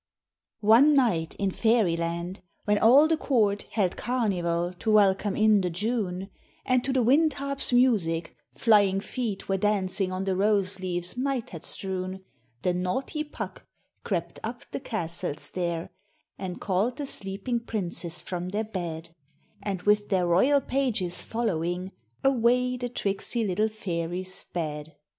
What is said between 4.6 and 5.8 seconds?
to welcome in the